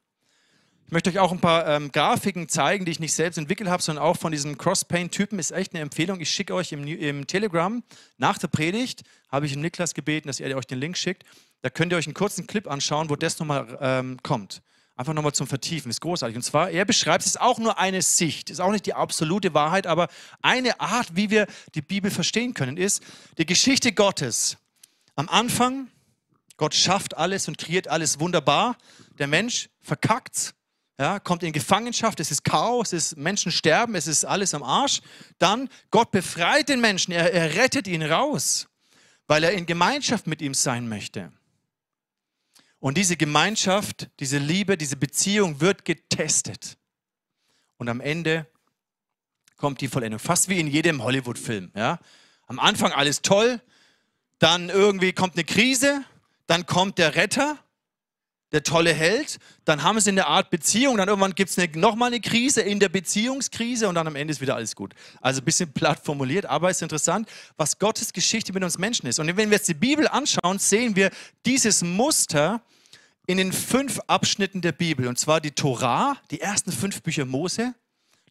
[0.89, 3.83] Ich möchte euch auch ein paar ähm, Grafiken zeigen, die ich nicht selbst entwickelt habe,
[3.83, 5.39] sondern auch von diesem Cross-Paint-Typen.
[5.39, 6.19] Ist echt eine Empfehlung.
[6.19, 7.83] Ich schicke euch im, im, Telegram
[8.17, 11.25] nach der Predigt, habe ich Niklas gebeten, dass er euch den Link schickt.
[11.61, 14.63] Da könnt ihr euch einen kurzen Clip anschauen, wo das nochmal ähm, kommt.
[14.97, 16.37] Einfach nochmal zum Vertiefen, ist großartig.
[16.37, 19.53] Und zwar, er beschreibt, es ist auch nur eine Sicht, ist auch nicht die absolute
[19.53, 20.09] Wahrheit, aber
[20.41, 23.03] eine Art, wie wir die Bibel verstehen können, ist
[23.37, 24.57] die Geschichte Gottes.
[25.17, 25.89] Am Anfang,
[26.57, 28.79] Gott schafft alles und kreiert alles wunderbar.
[29.19, 30.55] Der Mensch verkackt,
[30.99, 34.65] ja, kommt in Gefangenschaft, es ist Chaos, es ist Menschen sterben, es ist alles am
[34.65, 35.01] Arsch.
[35.39, 38.69] Dann, Gott befreit den Menschen, er, er rettet ihn raus,
[39.29, 41.33] weil er in Gemeinschaft mit ihm sein möchte.
[42.81, 46.77] Und diese Gemeinschaft, diese Liebe, diese Beziehung wird getestet.
[47.77, 48.47] Und am Ende
[49.57, 50.19] kommt die Vollendung.
[50.19, 51.71] Fast wie in jedem Hollywood-Film.
[51.77, 51.99] Ja?
[52.47, 53.61] Am Anfang alles toll,
[54.39, 56.05] dann irgendwie kommt eine Krise,
[56.47, 57.59] dann kommt der Retter,
[58.53, 62.21] der tolle Held, dann haben sie eine Art Beziehung, dann irgendwann gibt es nochmal eine
[62.21, 64.95] Krise in der Beziehungskrise und dann am Ende ist wieder alles gut.
[65.21, 69.07] Also ein bisschen platt formuliert, aber es ist interessant, was Gottes Geschichte mit uns Menschen
[69.07, 69.19] ist.
[69.19, 71.11] Und wenn wir jetzt die Bibel anschauen, sehen wir
[71.45, 72.63] dieses Muster
[73.27, 75.07] in den fünf Abschnitten der Bibel.
[75.07, 77.75] Und zwar die Torah, die ersten fünf Bücher Mose.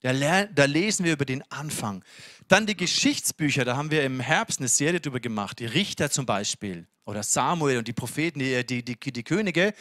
[0.01, 2.03] Da, da lesen wir über den Anfang.
[2.47, 5.60] Dann die Geschichtsbücher, da haben wir im Herbst eine Serie drüber gemacht.
[5.60, 9.73] Die Richter zum Beispiel oder Samuel und die Propheten, die, die, die, die Könige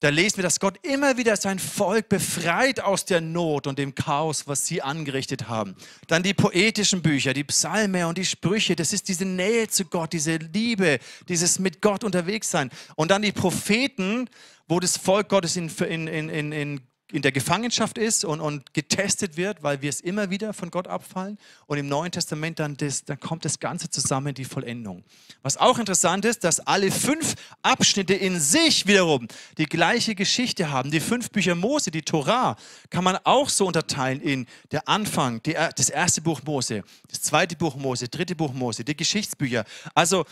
[0.00, 3.96] da lesen wir, dass Gott immer wieder sein Volk befreit aus der Not und dem
[3.96, 5.74] Chaos, was sie angerichtet haben.
[6.06, 10.12] Dann die poetischen Bücher, die Psalme und die Sprüche, das ist diese Nähe zu Gott,
[10.12, 12.70] diese Liebe, dieses mit Gott unterwegs sein.
[12.94, 14.30] Und dann die Propheten,
[14.68, 19.36] wo das Volk Gottes in, in, in, in in der Gefangenschaft ist und, und getestet
[19.36, 21.38] wird, weil wir es immer wieder von Gott abfallen.
[21.66, 25.04] Und im Neuen Testament dann, das, dann kommt das Ganze zusammen, die Vollendung.
[25.42, 30.90] Was auch interessant ist, dass alle fünf Abschnitte in sich wiederum die gleiche Geschichte haben.
[30.90, 32.56] Die fünf Bücher Mose, die Torah,
[32.90, 37.56] kann man auch so unterteilen in der Anfang, die, das erste Buch Mose, das zweite
[37.56, 39.64] Buch Mose, dritte Buch Mose, die Geschichtsbücher.
[39.94, 40.26] Also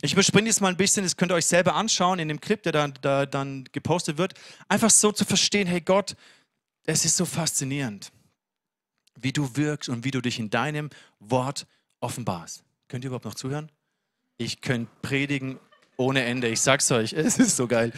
[0.00, 2.62] ich überspringe jetzt mal ein bisschen, das könnt ihr euch selber anschauen in dem Clip,
[2.62, 4.34] der dann, da, dann gepostet wird.
[4.68, 6.14] Einfach so zu verstehen, hey Gott,
[6.86, 8.12] es ist so faszinierend,
[9.16, 11.66] wie du wirkst und wie du dich in deinem Wort
[12.00, 12.62] offenbarst.
[12.86, 13.70] Könnt ihr überhaupt noch zuhören?
[14.36, 15.58] Ich könnte predigen
[15.96, 16.48] ohne Ende.
[16.48, 17.92] Ich sag's euch, es ist so geil.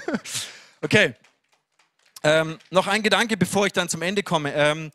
[0.82, 1.14] okay.
[2.22, 4.52] Ähm, noch ein Gedanke, bevor ich dann zum Ende komme.
[4.54, 4.90] Ähm,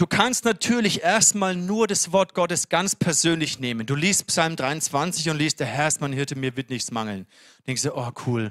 [0.00, 3.84] Du kannst natürlich erstmal nur das Wort Gottes ganz persönlich nehmen.
[3.84, 7.26] Du liest Psalm 23 und liest, der Herr ist mein Hirte, mir wird nichts mangeln.
[7.66, 8.50] Denkst du, oh cool,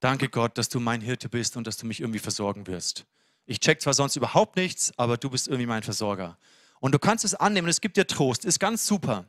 [0.00, 3.06] danke Gott, dass du mein Hirte bist und dass du mich irgendwie versorgen wirst.
[3.46, 6.36] Ich check zwar sonst überhaupt nichts, aber du bist irgendwie mein Versorger.
[6.78, 9.24] Und du kannst es annehmen, es gibt dir Trost, ist ganz super.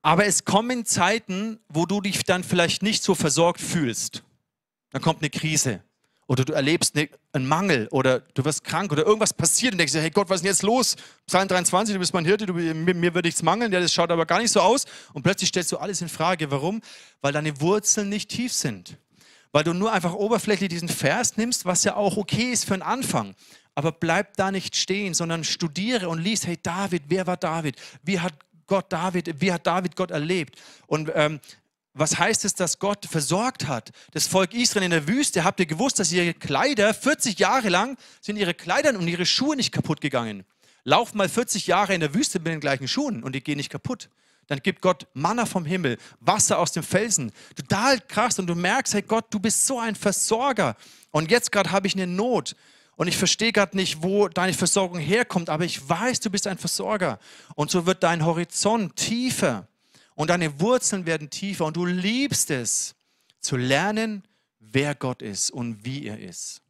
[0.00, 4.22] Aber es kommen Zeiten, wo du dich dann vielleicht nicht so versorgt fühlst.
[4.88, 5.82] Dann kommt eine Krise
[6.30, 9.94] oder du erlebst ne, einen Mangel oder du wirst krank oder irgendwas passiert und denkst
[9.94, 10.94] dir, hey Gott, was ist denn jetzt los?
[11.26, 14.12] Psalm 23, du bist mein Hirte, du, mir, mir wird nichts mangeln, ja, das schaut
[14.12, 14.84] aber gar nicht so aus.
[15.12, 16.48] Und plötzlich stellst du alles in Frage.
[16.52, 16.82] Warum?
[17.20, 18.96] Weil deine Wurzeln nicht tief sind.
[19.50, 22.84] Weil du nur einfach oberflächlich diesen Vers nimmst, was ja auch okay ist für einen
[22.84, 23.34] Anfang.
[23.74, 27.74] Aber bleib da nicht stehen, sondern studiere und lies, hey David, wer war David?
[28.04, 28.34] Wie hat
[28.68, 30.54] Gott David, wie hat David Gott erlebt?
[30.86, 31.40] Und ähm,
[31.92, 33.90] was heißt es, dass Gott versorgt hat?
[34.12, 37.96] Das Volk Israel in der Wüste, habt ihr gewusst, dass ihre Kleider 40 Jahre lang
[38.20, 40.44] sind ihre Kleider und ihre Schuhe nicht kaputt gegangen.
[40.84, 43.70] Lauf mal 40 Jahre in der Wüste mit den gleichen Schuhen und die gehen nicht
[43.70, 44.08] kaputt.
[44.46, 47.32] Dann gibt Gott Manna vom Himmel, Wasser aus dem Felsen.
[47.54, 50.76] Total krass und du merkst, hey Gott, du bist so ein Versorger.
[51.10, 52.56] Und jetzt gerade habe ich eine Not
[52.96, 56.58] und ich verstehe gerade nicht, wo deine Versorgung herkommt, aber ich weiß, du bist ein
[56.58, 57.18] Versorger.
[57.54, 59.66] Und so wird dein Horizont tiefer
[60.20, 62.94] und deine Wurzeln werden tiefer und du liebst es
[63.40, 64.22] zu lernen,
[64.58, 66.60] wer Gott ist und wie er ist.